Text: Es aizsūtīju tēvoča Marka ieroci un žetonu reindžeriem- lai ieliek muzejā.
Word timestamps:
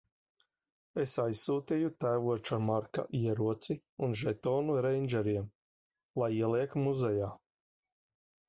Es 1.01 1.11
aizsūtīju 1.23 1.91
tēvoča 2.05 2.59
Marka 2.69 3.05
ieroci 3.19 3.77
un 4.07 4.17
žetonu 4.23 4.79
reindžeriem- 4.87 5.47
lai 6.23 6.31
ieliek 6.41 6.79
muzejā. 6.87 7.33